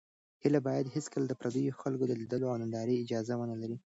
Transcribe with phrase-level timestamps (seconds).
[0.43, 3.77] هیله باید هېڅکله د پردیو خلکو د لیدلو او نندارې اجازه ونه لري.